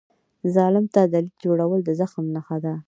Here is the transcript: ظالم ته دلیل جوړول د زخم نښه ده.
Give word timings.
ظالم 0.55 0.85
ته 0.93 1.01
دلیل 1.13 1.35
جوړول 1.43 1.79
د 1.85 1.89
زخم 1.99 2.25
نښه 2.35 2.57
ده. 2.65 2.73